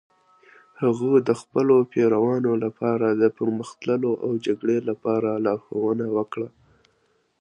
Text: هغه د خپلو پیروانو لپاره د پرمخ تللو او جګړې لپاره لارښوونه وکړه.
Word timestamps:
هغه 0.81 1.09
د 1.27 1.31
خپلو 1.41 1.75
پیروانو 1.93 2.51
لپاره 2.63 3.07
د 3.21 3.23
پرمخ 3.37 3.69
تللو 3.81 4.11
او 4.25 4.31
جګړې 4.45 4.77
لپاره 4.89 5.29
لارښوونه 5.45 6.05
وکړه. 6.17 6.47